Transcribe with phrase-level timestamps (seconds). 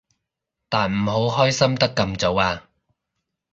[0.67, 2.67] 但唔好開心得咁早啊